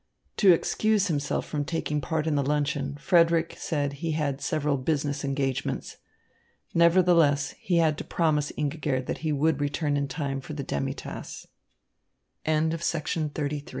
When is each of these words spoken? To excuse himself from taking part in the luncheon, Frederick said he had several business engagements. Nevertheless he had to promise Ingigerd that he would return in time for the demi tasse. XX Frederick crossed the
To 0.37 0.51
excuse 0.51 1.09
himself 1.09 1.45
from 1.45 1.63
taking 1.63 2.01
part 2.01 2.25
in 2.25 2.33
the 2.33 2.41
luncheon, 2.41 2.97
Frederick 2.99 3.55
said 3.59 3.93
he 3.93 4.13
had 4.13 4.41
several 4.41 4.77
business 4.77 5.23
engagements. 5.23 5.97
Nevertheless 6.73 7.51
he 7.59 7.77
had 7.77 7.99
to 7.99 8.03
promise 8.03 8.51
Ingigerd 8.57 9.05
that 9.05 9.19
he 9.19 9.31
would 9.31 9.61
return 9.61 9.95
in 9.97 10.07
time 10.07 10.41
for 10.41 10.53
the 10.53 10.63
demi 10.63 10.95
tasse. 10.95 11.45
XX 12.45 13.31
Frederick 13.31 13.35
crossed 13.35 13.67
the 13.67 13.69